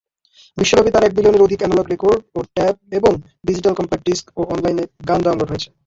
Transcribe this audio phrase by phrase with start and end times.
[0.57, 3.11] বিশ্বব্যাপী তার এক বিলিয়নের অধিক অ্যানালগ রেকর্ড ও টেপ এবং
[3.47, 5.69] ডিজিটাল কমপ্যাক্ট ডিস্ক ও অনলাইনে গান ডাউনলোড হয়েছে।